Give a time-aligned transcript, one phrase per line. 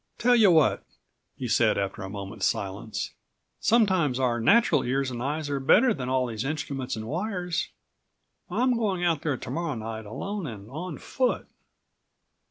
[0.17, 0.81] "Tell you what,"
[1.37, 3.13] he said after a moment's silence,
[3.59, 7.69] "sometimes our natural ears and eyes are better than all these instruments and wires.
[8.49, 11.45] I'm going out there to morrow night alone and on foot."